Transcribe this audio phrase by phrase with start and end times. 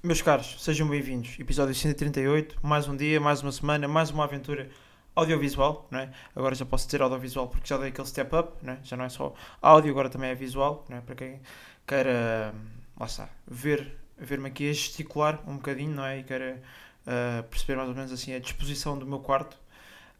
[0.00, 1.34] Meus caros, sejam bem-vindos.
[1.40, 4.70] Episódio 138, mais um dia, mais uma semana, mais uma aventura
[5.12, 6.12] audiovisual, não é?
[6.36, 8.78] Agora já posso dizer audiovisual porque já dei aquele step up, não é?
[8.84, 11.00] Já não é só áudio, agora também é visual, não é?
[11.00, 11.40] Para quem
[11.84, 12.54] queira,
[12.96, 16.20] lá está, ver, ver-me aqui a gesticular um bocadinho, não é?
[16.20, 16.62] E queira
[17.04, 19.58] uh, perceber mais ou menos assim a disposição do meu quarto,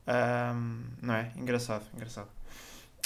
[0.09, 1.31] um, não é?
[1.37, 2.29] Engraçado, engraçado.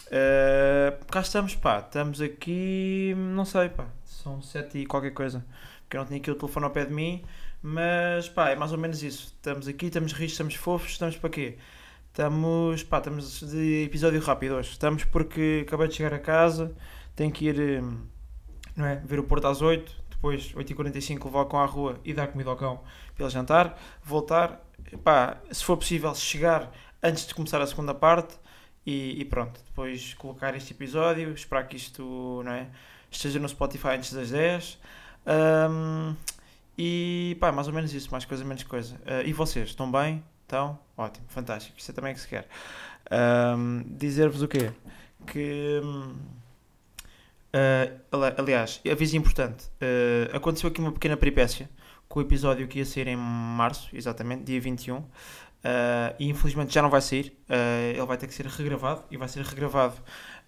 [0.07, 5.45] Uh, cá estamos, pá, estamos aqui, não sei, pá, são sete e qualquer coisa
[5.93, 7.23] porque eu não tinha aqui o telefone ao pé de mim,
[7.63, 9.35] mas pá, é mais ou menos isso.
[9.37, 11.59] Estamos aqui, estamos ricos, estamos fofos, estamos para quê?
[12.09, 14.71] Estamos, pá, estamos de episódio rápido hoje.
[14.71, 16.75] Estamos porque acabei de chegar a casa,
[17.15, 18.07] tenho que ir hum,
[18.75, 22.15] não é, ver o Porto às 8, depois 8h45 levar o cão à rua e
[22.15, 22.83] dar comida ao cão
[23.19, 24.65] ele jantar, voltar,
[25.05, 26.73] pá, se for possível chegar
[27.03, 28.35] antes de começar a segunda parte
[28.87, 32.69] e, e pronto, depois colocar este episódio, esperar que isto não é,
[33.11, 34.79] esteja no Spotify antes das 10
[35.27, 36.15] um,
[36.77, 38.95] e pá, mais ou menos isso, mais coisa, menos coisa.
[38.97, 40.23] Uh, e vocês, estão bem?
[40.43, 40.79] Estão?
[40.97, 41.79] Ótimo, fantástico.
[41.79, 42.47] Isso é também que se quer.
[43.11, 44.71] Um, Dizer-vos o quê?
[45.27, 45.81] Que.
[47.55, 51.69] Uh, aliás, aviso importante: uh, aconteceu aqui uma pequena peripécia
[52.09, 54.97] com o episódio que ia sair em março, exatamente, dia 21.
[54.97, 55.07] Uh,
[56.19, 57.39] e infelizmente já não vai sair,
[57.95, 59.95] ele vai ter que ser regravado e vai ser regravado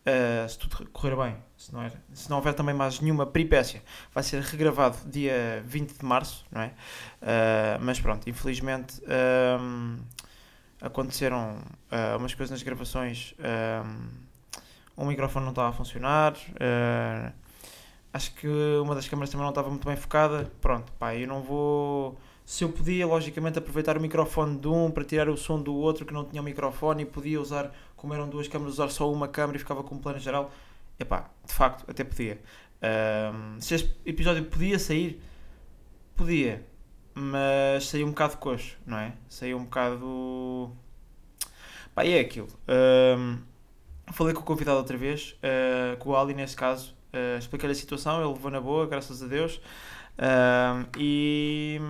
[0.05, 3.83] Uh, se tudo correr bem, se não, é, se não houver também mais nenhuma peripécia,
[4.13, 6.67] vai ser regravado dia 20 de março, não é?
[7.23, 9.01] Uh, mas pronto, infelizmente
[9.59, 9.97] um,
[10.79, 11.57] aconteceram
[11.91, 13.35] uh, umas coisas nas gravações,
[14.99, 16.35] um, microfone não estava a funcionar,
[18.13, 18.47] acho que
[18.83, 22.63] uma das câmaras também não estava muito bem focada, pronto, pá, eu não vou se
[22.63, 26.13] eu podia, logicamente, aproveitar o microfone de um para tirar o som do outro que
[26.13, 29.57] não tinha o microfone e podia usar, como eram duas câmaras, usar só uma câmera
[29.57, 30.51] e ficava com um plano geral,
[30.99, 32.39] epá, de facto, até podia.
[32.83, 35.23] Um, se este episódio podia sair,
[36.15, 36.63] podia,
[37.15, 39.15] mas saiu um bocado coxo, não é?
[39.27, 40.71] Saiu um bocado.
[41.95, 42.49] Pá, é aquilo.
[43.19, 43.39] Um,
[44.13, 47.77] falei com o convidado outra vez, uh, com o Ali nesse caso, uh, expliquei-lhe a
[47.77, 49.63] situação, ele levou na boa, graças a Deus.
[50.19, 51.81] Um, e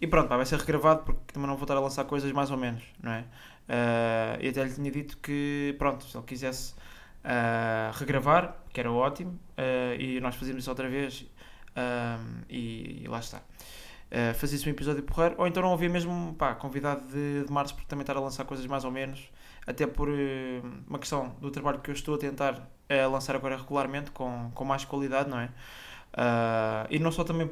[0.00, 2.50] e pronto, pá, vai ser regravado porque também não vou estar a lançar coisas mais
[2.50, 3.24] ou menos, não é?
[3.68, 6.74] Uh, até lhe tinha dito que, pronto, se ele quisesse
[7.24, 11.26] uh, regravar, que era ótimo, uh, e nós fazíamos isso outra vez,
[12.48, 13.38] e, e, lá está.
[13.38, 17.74] Uh, Fazia-se um episódio porreiro, ou então não havia mesmo, pá, convidado de, de março
[17.74, 19.28] porque também estar a lançar coisas mais ou menos,
[19.66, 20.08] até por
[20.86, 22.68] uma questão do trabalho que eu estou a tentar
[23.10, 25.48] lançar agora regularmente, com, com mais qualidade, não é?
[26.90, 27.50] e não só também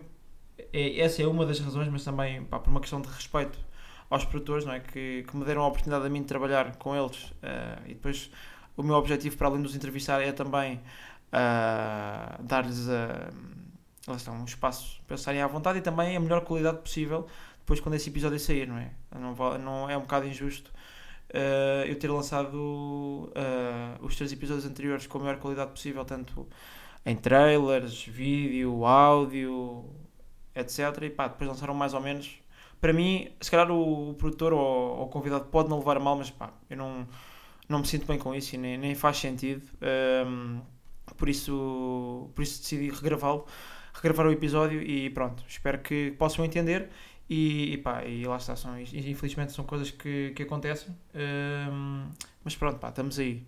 [0.72, 3.59] é, essa é uma das razões, mas também pá, por uma questão de respeito
[4.09, 4.81] aos produtores, não é?
[4.81, 7.31] que, que me deram a oportunidade a mim de trabalhar com eles.
[7.31, 8.31] Uh, e depois
[8.77, 10.77] o meu objetivo, para além de os entrevistar, é também
[11.32, 17.27] uh, dar-lhes uh, um espaço para estarem à vontade e também a melhor qualidade possível
[17.61, 18.91] depois quando esse episódio sair, não é?
[19.15, 20.72] Não, não é um bocado injusto
[21.31, 23.32] uh, eu ter lançado
[24.00, 26.47] os três episódios anteriores com a melhor qualidade possível, tanto
[27.06, 29.84] em trailers, vídeo, áudio,
[30.54, 31.02] etc.
[31.02, 32.38] E pá, depois lançaram mais ou menos.
[32.80, 36.16] Para mim, se calhar o, o produtor ou, o convidado pode não levar a mal,
[36.16, 37.06] mas pá, eu não,
[37.68, 39.62] não me sinto bem com isso e nem, nem faz sentido.
[40.26, 40.60] Um,
[41.16, 43.46] por, isso, por isso decidi regravá-lo,
[43.94, 46.88] regravar o episódio e pronto, espero que possam entender.
[47.30, 50.94] E, e pá, e lá está, são, infelizmente são coisas que, que acontecem.
[51.14, 52.08] Um,
[52.44, 53.46] mas pronto, pá, estamos aí.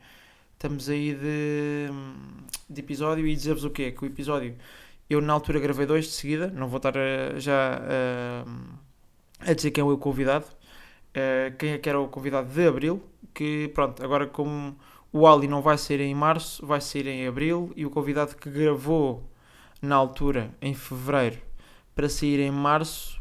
[0.55, 1.89] Estamos aí de,
[2.71, 3.93] de episódio e dizer-vos o quê?
[3.93, 4.57] Que o episódio
[5.09, 9.71] eu na altura gravei dois de seguida, não vou estar a, já a, a dizer
[9.71, 14.03] quem é o convidado, uh, quem é que era o convidado de Abril, que pronto,
[14.03, 14.77] agora como
[15.13, 18.51] o Ali não vai sair em Março, vai sair em Abril, e o convidado que
[18.51, 19.23] gravou
[19.81, 21.39] na altura, em Fevereiro,
[21.95, 23.21] para sair em Março,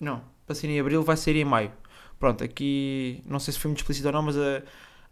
[0.00, 1.72] não, para sair em Abril vai sair em Maio.
[2.18, 4.62] Pronto, aqui não sei se foi muito explícito ou não, mas a,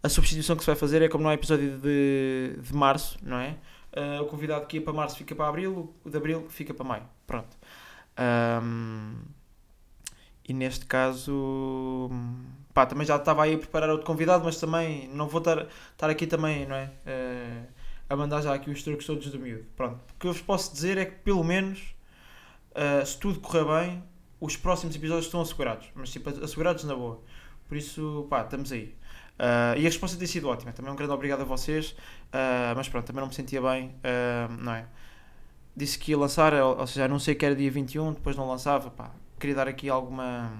[0.03, 3.39] a substituição que se vai fazer é como não é episódio de, de Março, não
[3.39, 3.57] é?
[3.93, 6.85] Uh, o convidado que ia para março fica para abril, o de abril fica para
[6.85, 7.05] maio.
[7.27, 7.57] Pronto.
[8.63, 9.17] Um,
[10.49, 12.11] e neste caso,
[12.73, 16.11] pá, também já estava aí a preparar outro convidado, mas também não vou estar, estar
[16.11, 16.91] aqui também, não é?
[17.07, 17.67] Uh,
[18.09, 19.67] a mandar já aqui os truques todos do miúdo.
[19.77, 20.01] Pronto.
[20.15, 21.95] O que eu vos posso dizer é que, pelo menos,
[22.73, 24.05] uh, se tudo correr bem,
[24.41, 25.89] os próximos episódios estão assegurados.
[25.95, 27.21] Mas, tipo, assegurados na boa.
[27.69, 28.95] Por isso, pá, estamos aí.
[29.39, 30.73] Uh, e a resposta tem sido ótima.
[30.73, 31.91] Também um grande obrigado a vocês.
[31.91, 34.87] Uh, mas pronto, também não me sentia bem, uh, não é?
[35.77, 38.91] Disse que ia lançar, ou, seja, anunciei que era dia 21, depois não lançava.
[38.91, 40.53] Pá, queria dar aqui alguma.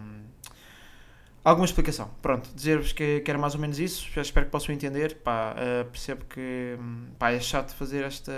[1.43, 2.11] Alguma explicação.
[2.23, 4.09] Pronto, dizer-vos que, que, era mais ou menos isso.
[4.21, 5.17] Espero que possam entender.
[5.17, 5.57] Pá,
[5.91, 6.79] percebo que
[7.19, 8.33] pá, é chato fazer esta,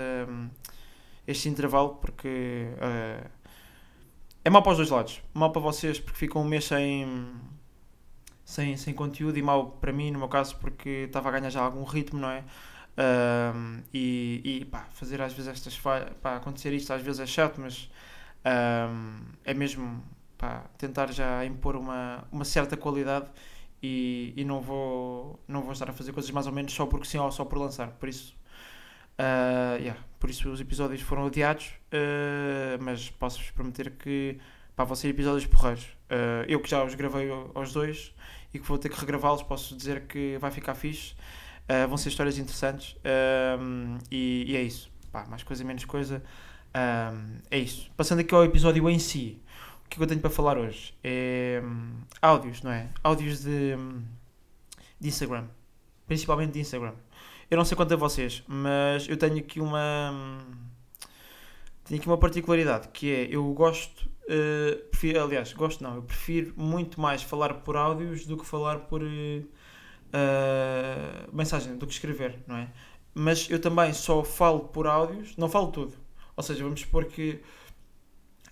[1.27, 2.67] este intervalo porque
[4.43, 5.21] é mau para os dois lados.
[5.33, 7.05] Mal para vocês porque ficam um mês sem,
[8.51, 11.61] sem, sem conteúdo e mau para mim, no meu caso, porque estava a ganhar já
[11.61, 12.43] algum ritmo, não é?
[13.55, 17.25] Um, e, e pá, fazer às vezes estas falhas, pá, acontecer isto às vezes é
[17.25, 17.89] chato, mas
[18.45, 20.03] um, é mesmo
[20.37, 23.27] pá, tentar já impor uma, uma certa qualidade
[23.81, 27.07] e, e não, vou, não vou estar a fazer coisas mais ou menos só porque
[27.07, 27.87] sim ou só por lançar.
[27.91, 28.35] Por isso,
[29.17, 34.37] uh, yeah, por isso os episódios foram adiados, uh, mas posso-vos prometer que
[34.81, 35.83] pá, vão ser episódios porreiros.
[36.09, 38.13] Uh, eu que já os gravei aos dois
[38.53, 41.13] e que vou ter que regravá-los, posso dizer que vai ficar fixe.
[41.69, 42.97] Uh, vão ser histórias interessantes
[43.59, 44.91] um, e, e, é isso.
[45.11, 46.23] Pá, mais coisa, menos coisa.
[46.75, 47.89] Um, é isso.
[47.95, 49.41] Passando aqui ao episódio em si,
[49.85, 50.93] o que, é que eu tenho para falar hoje?
[51.03, 52.89] É um, áudios, não é?
[53.03, 53.75] Áudios de,
[54.99, 55.45] de Instagram.
[56.07, 56.93] Principalmente de Instagram.
[57.49, 60.39] Eu não sei quanto a vocês, mas eu tenho aqui uma.
[61.83, 64.09] Tenho aqui uma particularidade que é eu gosto.
[64.31, 68.79] Uh, prefiro, aliás, gosto não, eu prefiro muito mais falar por áudios do que falar
[68.79, 69.07] por uh,
[71.33, 72.69] mensagem, do que escrever, não é?
[73.13, 75.97] Mas eu também só falo por áudios, não falo tudo.
[76.37, 77.41] Ou seja, vamos supor que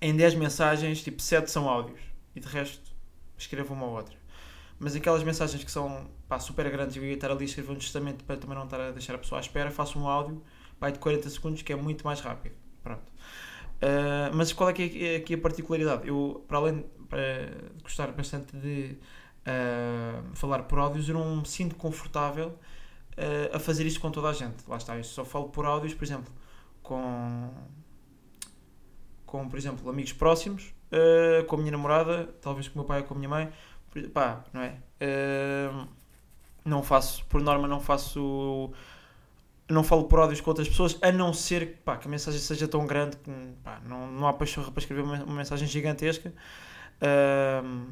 [0.01, 2.01] em 10 mensagens, tipo 7 são áudios
[2.35, 2.91] e de resto
[3.37, 4.17] escrevo uma ou outra.
[4.77, 7.71] Mas aquelas mensagens que são pá, super grandes e eu ia estar ali a escrever
[7.71, 10.43] um testamento para também não estar a deixar a pessoa à espera, faço um áudio
[10.77, 12.55] pá, de 40 segundos que é muito mais rápido.
[12.83, 13.11] Pronto.
[13.79, 16.07] Uh, mas qual é que é aqui a particularidade?
[16.07, 18.97] Eu, para além de gostar bastante de
[19.47, 24.29] uh, falar por áudios, eu não me sinto confortável uh, a fazer isso com toda
[24.29, 24.57] a gente.
[24.67, 26.31] Lá está, eu só falo por áudios, por exemplo,
[26.83, 27.49] com,
[29.25, 30.73] com por exemplo, amigos próximos,
[31.47, 33.51] com a minha namorada, talvez com o meu pai ou com a minha mãe,
[34.11, 34.75] pá, não é?
[36.65, 38.73] Não faço, por norma, não faço.
[39.69, 42.67] Não falo por ódios com outras pessoas, a não ser pá, que a mensagem seja
[42.67, 43.31] tão grande que
[43.63, 46.33] pá, não, não há pachorra para escrever uma, uma mensagem gigantesca.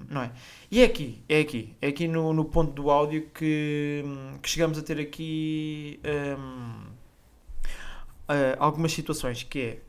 [0.10, 0.32] Não é?
[0.70, 4.04] E é aqui, é aqui, é aqui no, no ponto do áudio que,
[4.42, 6.88] que chegamos a ter aqui um,
[8.28, 9.80] uh, algumas situações que é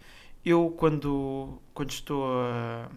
[0.44, 2.88] eu quando, quando estou a,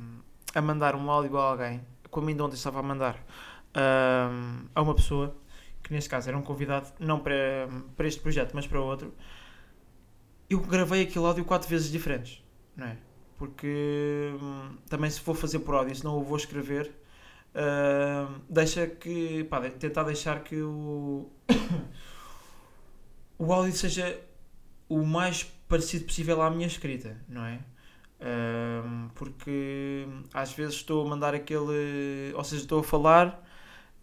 [0.54, 4.94] a mandar um áudio a alguém como ainda ontem estava a mandar uh, a uma
[4.94, 5.34] pessoa,
[5.84, 9.14] que neste caso era um convidado, não para, para este projeto, mas para outro,
[10.50, 12.44] eu gravei aquele áudio quatro vezes diferentes,
[12.76, 12.98] não é?
[13.38, 16.92] Porque hum, também se for fazer por áudio, se não o vou escrever,
[17.56, 21.30] uh, deixa que, pá, tentar deixar que o,
[23.40, 24.20] o áudio seja
[24.88, 27.60] o mais parecido possível à minha escrita, não é?
[28.22, 32.34] Um, porque às vezes estou a mandar aquele.
[32.36, 33.44] Ou seja, estou a falar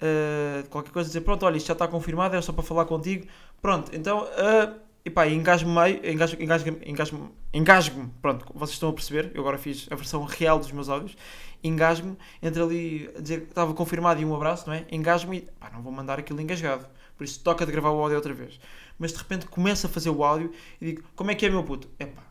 [0.03, 3.27] uh, qualquer coisa, dizer pronto, olha, isto já está confirmado, é só para falar contigo.
[3.61, 4.25] Pronto, então.
[4.25, 9.89] Uh, epá, engasgo-me meio, engasgo-me, engasgo-me, engasgo pronto, vocês estão a perceber, eu agora fiz
[9.91, 11.17] a versão real dos meus áudios,
[11.63, 14.87] engasgo-me, entre ali a dizer que estava confirmado e um abraço, não é?
[14.91, 16.87] Engasgo-me e, pá, não vou mandar aquilo engasgado,
[17.17, 18.61] por isso toca de gravar o áudio outra vez.
[18.99, 21.65] Mas de repente começo a fazer o áudio e digo, como é que é meu
[21.65, 21.89] puto?
[21.99, 22.23] Epá,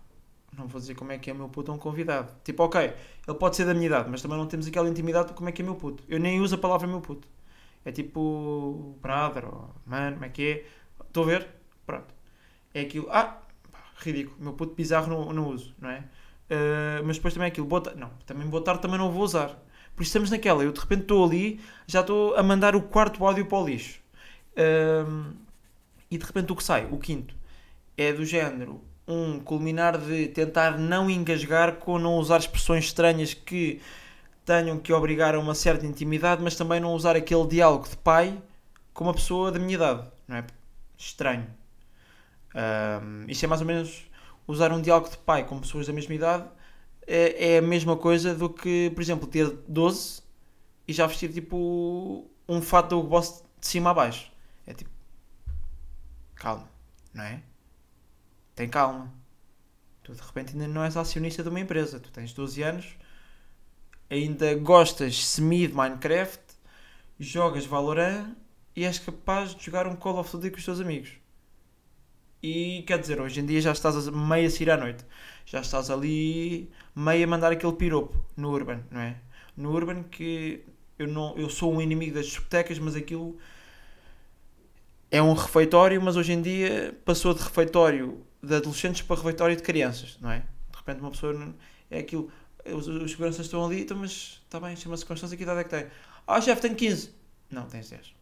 [0.55, 2.31] não vou dizer como é que é meu puto a um convidado.
[2.43, 2.93] Tipo, ok,
[3.27, 5.61] ele pode ser da minha idade, mas também não temos aquela intimidade como é que
[5.61, 6.03] é meu puto.
[6.07, 7.27] Eu nem uso a palavra meu puto.
[7.88, 10.66] É tipo brother ou mano, como é que é?
[11.07, 11.48] Estou a ver?
[11.86, 12.13] Pronto.
[12.74, 13.07] É aquilo.
[13.10, 13.39] Ah,
[13.72, 14.36] pá, ridículo.
[14.42, 16.00] Meu puto bizarro não, não uso, não é?
[16.00, 17.66] Uh, mas depois também é aquilo.
[17.66, 19.48] Boa não, também boa tarde também não vou usar.
[19.95, 20.65] Por isso estamos naquela.
[20.65, 24.01] Eu de repente estou ali, já estou a mandar o quarto áudio para o lixo.
[24.51, 25.34] Uh,
[26.12, 27.34] e de repente o que sai, o quinto,
[27.96, 33.79] é do género um culminar de tentar não engasgar com não usar expressões estranhas que
[34.48, 38.42] tenham que obrigar a uma certa intimidade, mas também não usar aquele diálogo de pai
[38.94, 40.48] com uma pessoa da minha idade, não é?
[40.98, 41.46] Estranho.
[42.56, 44.10] Um, isto é mais ou menos
[44.48, 46.46] usar um diálogo de pai com pessoas da mesma idade
[47.06, 50.22] é, é a mesma coisa do que, por exemplo, ter 12
[50.88, 54.32] e já vestir tipo um fato do boss de cima a baixo.
[54.66, 54.89] É tipo,
[56.36, 56.68] calma,
[57.13, 57.44] não é?
[58.56, 59.13] tem calma.
[60.04, 62.00] Tu de repente ainda não és acionista de uma empresa.
[62.00, 62.98] Tu tens 12 anos,
[64.09, 66.39] ainda gostas semi de Minecraft,
[67.19, 68.35] jogas Valorant
[68.75, 71.11] e és capaz de jogar um Call of Duty com os teus amigos.
[72.41, 75.03] E quer dizer, hoje em dia já estás meio a sair à noite.
[75.45, 79.17] Já estás ali meio a mandar aquele piropo no Urban, não é?
[79.55, 80.63] No Urban que
[80.99, 83.37] eu, não, eu sou um inimigo das discotecas, mas aquilo
[85.09, 89.63] é um refeitório, mas hoje em dia passou de refeitório de adolescentes para refeitório de
[89.63, 90.39] crianças, não é?
[90.39, 91.55] De repente uma pessoa
[91.89, 92.29] é aquilo,
[92.74, 95.69] os, os seguranças estão ali, então, mas está bem, chama-se Constância, que idade é que
[95.69, 95.88] tem?
[96.25, 97.12] Ah, chefe, tenho 15.
[97.50, 98.13] Não, tens 10.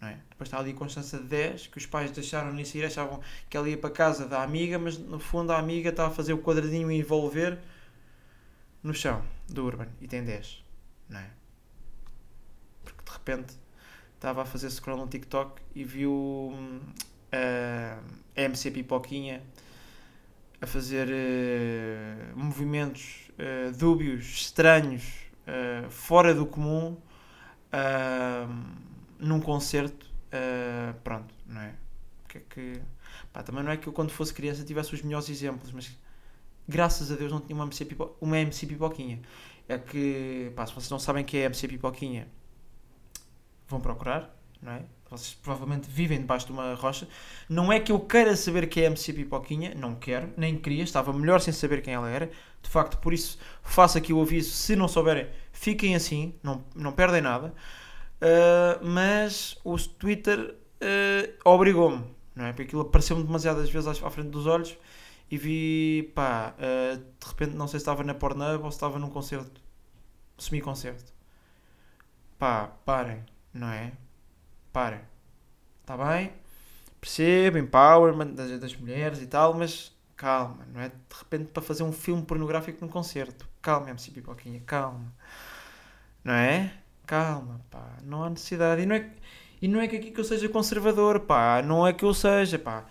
[0.00, 0.18] Não é?
[0.30, 3.56] Depois está ali a Constância de 10, que os pais deixaram nisso ir, achavam que
[3.56, 6.38] ela ia para casa da amiga, mas no fundo a amiga está a fazer o
[6.38, 7.58] quadradinho e envolver.
[8.82, 10.64] no chão do Urban e tem 10,
[11.08, 11.30] não é?
[12.82, 13.54] Porque de repente
[14.14, 18.02] estava a fazer scroll no TikTok e viu uh,
[18.36, 19.42] a MC Pipoquinha
[20.60, 25.04] a fazer uh, movimentos uh, dúbios, estranhos,
[25.46, 26.96] uh, fora do comum,
[29.18, 30.10] num concerto.
[31.04, 31.74] pronto, não é?
[32.28, 32.82] Que é que,
[33.32, 35.96] pá, também não é que eu, quando fosse criança, tivesse os melhores exemplos, mas
[36.68, 39.20] graças a Deus não tinha uma MC, pipo, uma MC Pipoquinha.
[39.68, 42.26] É que, pá, se vocês não sabem que é MC Pipoquinha,
[43.68, 44.84] vão procurar, não é?
[45.10, 47.08] Vocês provavelmente vivem debaixo de uma rocha.
[47.48, 51.12] Não é que eu queira saber quem é MC Pipoquinha, não quero, nem queria, estava
[51.12, 52.30] melhor sem saber quem ela era.
[52.62, 54.52] De facto, por isso faço aqui o aviso.
[54.52, 57.52] Se não souberem, fiquem assim, não, não perdem nada.
[58.22, 62.52] Uh, mas o Twitter uh, obrigou-me, não é?
[62.52, 64.76] Porque aquilo apareceu-me demasiadas vezes à frente dos olhos
[65.28, 68.98] e vi, pá, uh, de repente não sei se estava na Pornhub ou se estava
[68.98, 69.60] num concerto,
[70.38, 71.12] semi-concerto.
[72.38, 73.92] Pá, parem, não é?
[74.72, 75.00] Parem.
[75.80, 76.32] Está bem?
[77.00, 81.82] Percebo, empowerment das, das mulheres e tal, mas calma, não é de repente para fazer
[81.82, 83.48] um filme pornográfico num concerto.
[83.62, 85.12] Calma, MC Pipoquinha, calma.
[86.22, 86.72] Não é?
[87.06, 88.82] Calma, pá, não há necessidade.
[88.82, 89.10] E não é,
[89.60, 92.58] e não é que aqui que eu seja conservador, pá, não é que eu seja,
[92.58, 92.84] pá.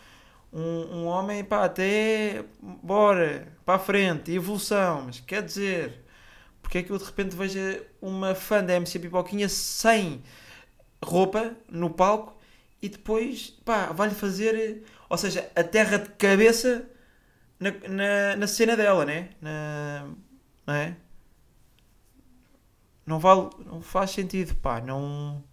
[0.51, 6.03] Um, um homem, pá, até bora, para a frente, evolução, mas quer dizer,
[6.61, 7.59] porque é que eu de repente vejo
[8.01, 10.23] uma fã da MC Pipoquinha sem
[11.03, 12.37] roupa no palco
[12.81, 16.89] e depois, pá, vai-lhe fazer, ou seja, a terra de cabeça
[17.59, 19.29] na, na, na cena dela, né?
[19.41, 20.07] Na,
[20.65, 20.95] não é?
[23.05, 25.43] Não vale, não faz sentido, pá, não...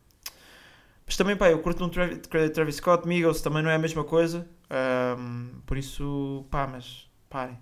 [1.04, 2.20] Mas também, pá, eu curto um Travis,
[2.52, 4.46] Travis Scott, Migos, também não é a mesma coisa,
[5.18, 7.58] um, por isso, pá, mas parem.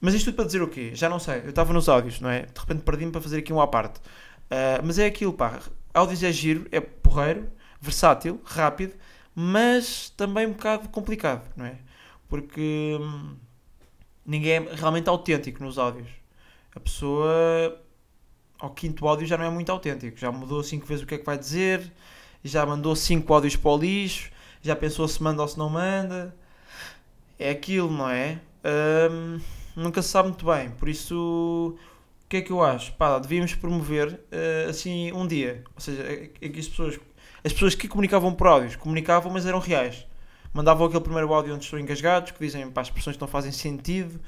[0.00, 0.92] Mas isto tudo para dizer o quê?
[0.94, 2.42] Já não sei, eu estava nos áudios, não é?
[2.42, 3.98] De repente perdi-me para fazer aqui um à parte.
[3.98, 5.60] Uh, mas é aquilo, pá,
[5.94, 8.94] áudios é giro, é porreiro, versátil, rápido,
[9.34, 11.76] mas também um bocado complicado, não é?
[12.28, 13.36] Porque hum,
[14.24, 16.08] ninguém é realmente autêntico nos áudios.
[16.74, 17.80] A pessoa
[18.58, 21.18] ao quinto áudio já não é muito autêntico, já mudou cinco vezes o que é
[21.18, 21.90] que vai dizer,
[22.44, 24.30] já mandou cinco áudios para o lixo,
[24.62, 26.34] já pensou se manda ou se não manda.
[27.38, 28.38] É aquilo, não é?
[29.10, 29.40] Hum,
[29.74, 31.76] nunca se sabe muito bem, por isso
[32.30, 32.92] que é que eu acho?
[32.92, 35.64] Pá, devíamos promover uh, assim um dia.
[35.74, 37.00] Ou seja, é, é que as pessoas,
[37.44, 40.06] as pessoas que comunicavam por áudios comunicavam, mas eram reais.
[40.54, 44.20] Mandavam aquele primeiro áudio onde estão engasgados, que dizem pá, as expressões não fazem sentido,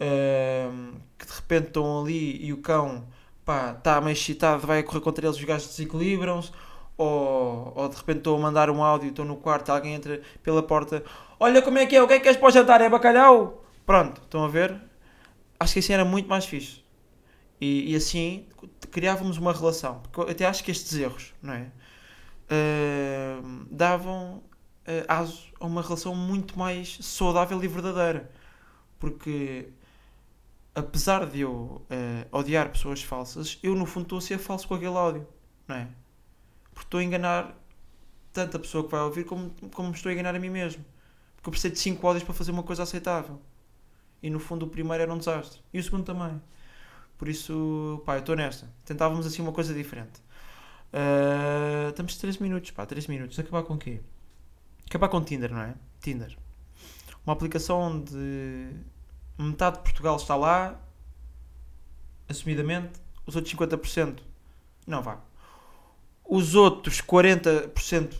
[0.00, 3.06] uh, que de repente estão ali e o cão
[3.40, 6.50] está meio excitado, vai a correr contra eles, os gajos desequilibram-se.
[6.96, 10.60] Ou, ou de repente estou a mandar um áudio, estou no quarto, alguém entra pela
[10.60, 11.04] porta,
[11.38, 12.80] olha como é que é, o que é que és para o jantar?
[12.80, 13.62] É bacalhau?
[13.86, 14.74] Pronto, estão a ver?
[15.60, 16.87] Acho que assim era muito mais fixe.
[17.60, 18.46] E, e, assim
[18.90, 20.00] criávamos uma relação.
[20.00, 21.70] Porque até acho que estes erros, não é?
[22.50, 28.30] Uh, davam uh, aso a uma relação muito mais saudável e verdadeira.
[28.98, 29.68] Porque,
[30.74, 34.74] apesar de eu uh, odiar pessoas falsas, eu no fundo estou a ser falso com
[34.74, 35.26] aquele áudio,
[35.66, 35.88] não é?
[36.72, 37.56] Porque estou a enganar
[38.32, 40.84] tanto a pessoa que vai ouvir como, como estou a enganar a mim mesmo.
[41.36, 43.40] Porque eu precisei de 5 áudios para fazer uma coisa aceitável.
[44.22, 45.60] E no fundo o primeiro era um desastre.
[45.72, 46.40] E o segundo também.
[47.18, 48.70] Por isso, pá, eu estou nesta.
[48.84, 50.20] Tentávamos assim uma coisa diferente.
[50.92, 53.38] Uh, estamos 3 minutos, pá, 3 minutos.
[53.38, 54.00] Acabar com o quê?
[54.86, 55.74] Acabar com Tinder, não é?
[56.00, 56.38] Tinder.
[57.26, 58.70] Uma aplicação onde
[59.36, 60.80] metade de Portugal está lá,
[62.28, 64.20] assumidamente, os outros 50%
[64.86, 65.20] não vá.
[66.24, 68.14] Os outros 40%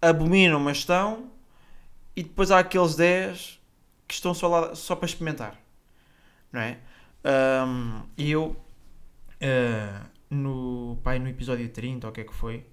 [0.00, 1.30] abominam, mas estão,
[2.16, 3.60] e depois há aqueles 10
[4.08, 5.60] que estão só lá só para experimentar,
[6.52, 6.78] não é?
[7.24, 8.56] Um, e eu,
[9.42, 12.66] uh, no, pai, no episódio 30, ou o que é que foi,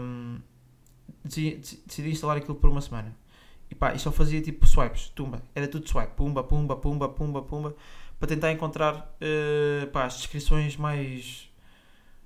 [0.00, 0.38] um,
[1.24, 1.56] decidi,
[1.86, 3.14] decidi, instalar aquilo por uma semana.
[3.70, 5.42] E pá, e só fazia tipo swipes, tumba.
[5.54, 7.76] Era tudo swipe, pumba, pumba, pumba, pumba, pumba,
[8.18, 11.50] para tentar encontrar uh, pá, as descrições mais,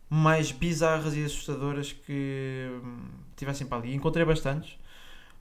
[0.08, 3.06] mais bizarras e assustadoras que hum,
[3.36, 3.94] tivessem para ali.
[3.94, 4.78] Encontrei bastantes,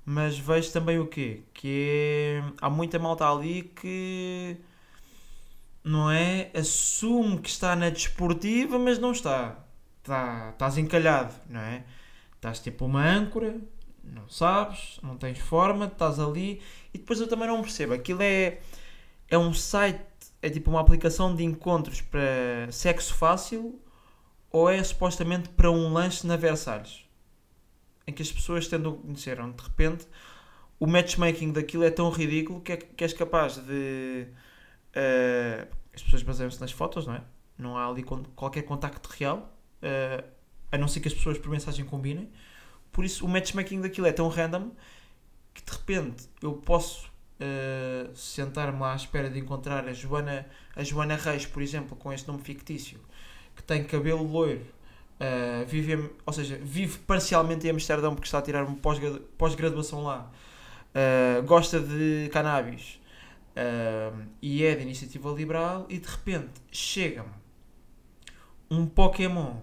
[0.05, 1.43] mas vejo também o quê?
[1.53, 4.58] Que é, há muita malta ali que
[5.84, 6.52] não é?
[6.54, 9.58] Assume que está na desportiva, mas não está.
[10.00, 11.84] está estás encalhado, não é?
[12.36, 13.60] Estás tipo uma âncora,
[14.04, 16.62] não sabes, não tens forma, estás ali
[16.94, 17.94] e depois eu também não percebo.
[17.94, 18.60] Aquilo é,
[19.30, 20.02] é um site,
[20.42, 23.80] é tipo uma aplicação de encontros para sexo fácil
[24.52, 27.06] ou é supostamente para um lanche na Versalhes?
[28.08, 30.08] Em que as pessoas tendo conheceram de repente
[30.80, 34.28] o matchmaking daquilo é tão ridículo que, é, que és capaz de
[34.96, 37.22] Uh, as pessoas baseiam-se nas fotos, não é?
[37.58, 38.04] Não há ali
[38.36, 40.24] qualquer contacto real, eh,
[40.72, 42.30] a não ser que as pessoas por mensagem combinem.
[42.92, 44.72] Por isso, o matchmaking daquilo é tão random
[45.54, 50.84] que de repente eu posso eh, sentar-me lá à espera de encontrar a Joana, a
[50.84, 53.00] Joana Reis, por exemplo, com este nome fictício,
[53.56, 54.66] que tem cabelo loiro,
[55.20, 60.04] eh, vive, ou seja, vive parcialmente em Amsterdão porque está a tirar uma pós-gra- pós-graduação
[60.04, 60.32] lá,
[60.96, 63.00] eh, gosta de cannabis
[64.41, 67.34] e é de iniciativa liberal e de repente chega-me
[68.70, 69.58] um Pokémon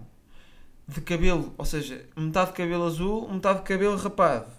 [0.87, 4.51] de cabelo, ou seja, metade de cabelo azul, metade de cabelo rapado.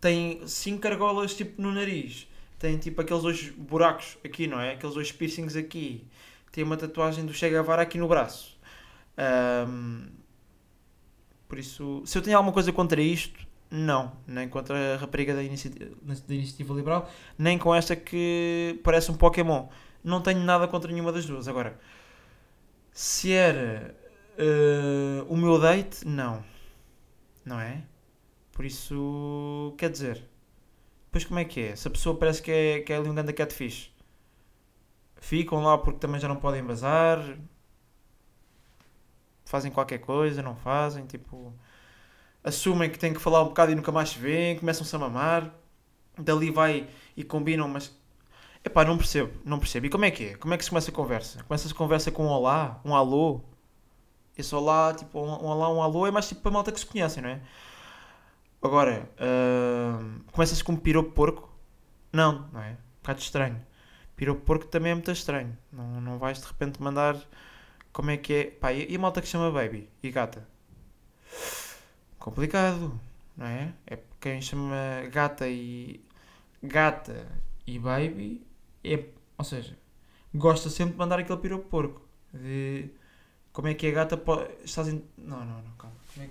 [0.00, 2.28] Tem cinco argolas tipo no nariz.
[2.58, 4.72] Tem tipo aqueles dois buracos aqui, não é?
[4.72, 6.06] Aqueles dois piercings aqui.
[6.52, 8.58] Tem uma tatuagem do Che Guevara aqui no braço.
[9.16, 10.08] Ahm,
[11.48, 14.12] por isso, se eu tenho alguma coisa contra isto, não.
[14.26, 19.14] Nem contra a rapariga da iniciativa, da iniciativa Liberal, nem com esta que parece um
[19.16, 19.68] Pokémon.
[20.02, 21.48] Não tenho nada contra nenhuma das duas.
[21.48, 21.78] Agora,
[22.92, 23.94] se era
[24.38, 26.44] eh, o meu date, não.
[27.44, 27.82] Não é?
[28.52, 30.22] Por isso, quer dizer,
[31.06, 31.76] depois como é que é?
[31.76, 33.92] Se a pessoa parece que é, que é ali um ganda catfish,
[35.20, 37.18] ficam lá porque também já não podem bazar,
[39.44, 41.54] fazem qualquer coisa, não fazem, tipo,
[42.42, 45.52] assumem que têm que falar um bocado e nunca mais se veem, começam-se a mamar,
[46.18, 47.96] dali vai e combinam, mas
[48.64, 49.86] epá, não percebo, não percebo.
[49.86, 50.34] E como é que é?
[50.36, 51.42] Como é que se começa a conversa?
[51.44, 53.42] Começa-se a conversa com um olá, um alô?
[54.36, 56.86] Esse olá, tipo, um, um olá, um alô é mais tipo para malta que se
[56.86, 57.40] conhecem, não é?
[58.62, 61.48] Agora, hum, começa-se com um piropo porco?
[62.12, 62.70] Não, não é?
[62.72, 63.66] Um bocado estranho.
[64.16, 65.56] Piropo porco também é muito estranho.
[65.72, 67.16] Não, não vais de repente mandar.
[67.92, 68.44] Como é que é?
[68.50, 70.46] Pá, e, e a malta que chama baby e gata?
[72.18, 72.98] Complicado,
[73.36, 73.72] não é?
[73.86, 74.76] É quem chama
[75.10, 76.00] gata e.
[76.62, 77.26] Gata
[77.66, 78.44] e baby
[78.84, 79.04] é.
[79.36, 79.76] Ou seja,
[80.34, 82.02] gosta sempre de mandar aquele piropo porco.
[82.32, 82.90] De.
[83.52, 84.48] Como é que a gata pode.
[84.64, 85.02] Estás em.
[85.16, 85.96] Não, não, não, calma.
[86.18, 86.30] É que...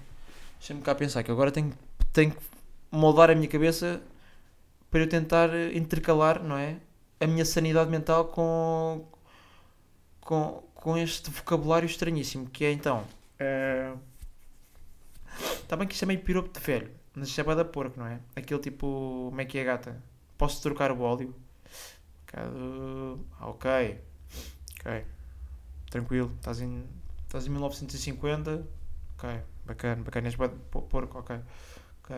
[0.59, 1.73] Deixa-me cá pensar que agora tenho,
[2.11, 2.41] tenho que
[2.91, 4.01] moldar a minha cabeça
[4.91, 6.77] para eu tentar intercalar, não é?
[7.19, 9.05] A minha sanidade mental com.
[10.19, 13.05] com, com este vocabulário estranhíssimo que é então.
[15.67, 18.07] Está bem que isto é meio piropo de velho, mas isto é da porco, não
[18.07, 18.21] é?
[18.37, 19.27] Aquele tipo.
[19.27, 20.01] Como é que é gata?
[20.37, 21.35] Posso trocar o óleo?
[22.25, 23.27] Bocado.
[23.37, 23.99] Ah, ok.
[24.79, 25.05] Ok.
[25.89, 26.31] Tranquilo.
[26.37, 26.85] Estás em,
[27.25, 28.65] estás em 1950.
[29.17, 29.41] Ok.
[29.65, 30.27] Bacana, bacana.
[30.29, 31.37] És porco, ok.
[32.01, 32.15] Ok.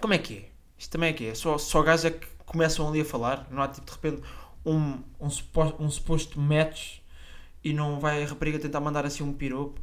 [0.00, 0.50] Como é que é?
[0.76, 1.36] Isto também é que é?
[1.36, 3.46] Só, só gajos é que começam ali a falar.
[3.48, 4.22] Não há tipo de repente
[4.66, 6.98] um, um, suposto, um suposto match
[7.62, 9.80] e não vai a rapariga tentar mandar assim um piropo.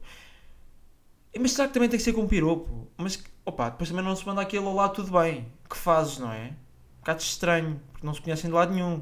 [1.40, 2.88] Mas será que também tem que ser com um piropo?
[2.98, 5.48] Mas opa, depois também não se manda aquele olá, tudo bem.
[5.70, 6.48] Que fazes, não é?
[6.48, 9.02] Um bocado estranho, porque não se conhecem de lado nenhum.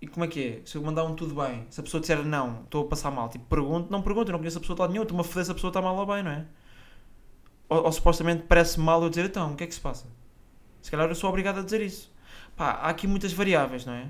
[0.00, 0.62] E como é que é?
[0.64, 3.28] Se eu mandar um tudo bem, se a pessoa disser não, estou a passar mal,
[3.28, 5.44] tipo, pergunto, não pergunto, eu não conheço a pessoa de lado nenhum, estou-me a foder
[5.44, 6.46] se a pessoa está mal ou bem, não é?
[7.68, 10.06] Ou, ou supostamente parece mal eu dizer então, o que é que se passa?
[10.80, 12.10] Se calhar eu sou obrigado a dizer isso.
[12.56, 14.08] Pá, há aqui muitas variáveis, não é?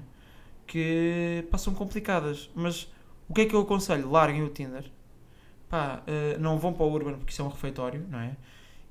[0.67, 2.51] Que são complicadas.
[2.55, 2.93] Mas
[3.29, 4.11] o que é que eu aconselho?
[4.11, 4.91] Larguem o Tinder.
[5.69, 8.37] Pá, eh, não vão para o Urban porque isso é um refeitório, não é?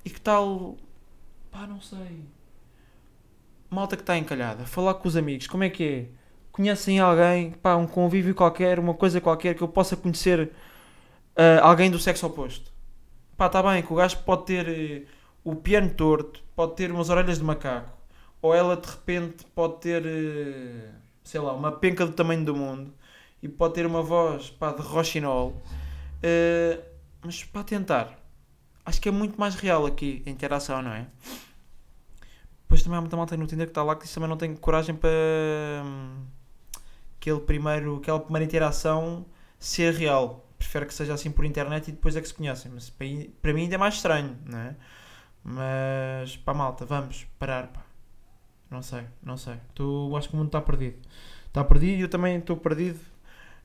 [0.04, 0.76] E que tal.
[1.50, 2.24] Pá, não sei.
[3.70, 4.64] Malta que está encalhada.
[4.66, 5.46] Falar com os amigos.
[5.46, 6.06] Como é que é?
[6.52, 7.52] Conhecem alguém?
[7.52, 10.52] Pá, um convívio qualquer, uma coisa qualquer que eu possa conhecer
[11.36, 12.72] eh, alguém do sexo oposto.
[13.36, 15.06] Pá, está bem que o gajo pode ter eh,
[15.44, 17.96] o piano torto, pode ter umas orelhas de macaco,
[18.42, 20.02] ou ela de repente pode ter,
[21.24, 22.92] sei lá, uma penca do tamanho do mundo
[23.42, 25.62] e pode ter uma voz pá, de roxinol,
[26.22, 26.80] Eh,
[27.22, 28.18] mas para tentar,
[28.84, 31.06] acho que é muito mais real aqui a interação, não é?
[32.62, 34.54] Depois também há muita malta no Tinder que está lá que diz também não tem
[34.54, 35.10] coragem para
[35.84, 36.26] hum,
[37.18, 39.24] aquele primeiro, aquela primeira interação
[39.58, 40.46] ser real.
[40.58, 42.70] Prefere que seja assim por internet e depois é que se conhecem.
[42.72, 44.76] Mas para, mim ainda é mais estranho, não é?
[45.42, 47.68] Mas pá, malta, vamos parar.
[47.68, 47.82] Pá.
[48.70, 49.56] Não sei, não sei.
[49.74, 50.98] Tô, acho que o mundo está perdido.
[51.46, 53.00] Está perdido e eu também estou perdido.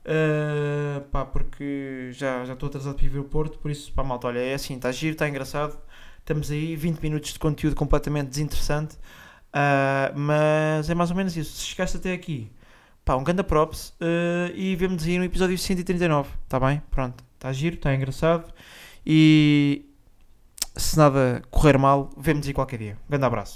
[0.05, 3.57] Uh, pá, porque já já estou atrasado para ir ver o Porto.
[3.59, 5.77] Por isso, pá, malta, olha, é assim, está giro, está engraçado.
[6.19, 8.95] Estamos aí, 20 minutos de conteúdo completamente desinteressante.
[9.53, 11.57] Uh, mas é mais ou menos isso.
[11.57, 12.51] Se chegaste até aqui,
[13.05, 13.89] pá, um grande props.
[14.01, 16.29] uh, e vemos aí no episódio 139.
[16.43, 16.81] Está bem?
[16.91, 18.53] Pronto, está giro, está engraçado.
[19.05, 19.85] E
[20.75, 22.97] se nada correr mal, vemos aí qualquer dia.
[23.05, 23.51] Um grande abraço.